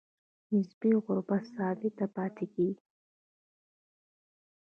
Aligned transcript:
نسبي 0.55 0.91
غربت 1.05 1.43
ثابت 1.57 1.97
پاتې 2.15 2.45
کیږي. 2.53 2.83